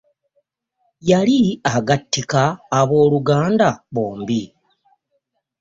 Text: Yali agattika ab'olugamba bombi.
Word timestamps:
Yali 1.09 1.39
agattika 1.75 2.43
ab'olugamba 2.79 3.69
bombi. 3.93 4.41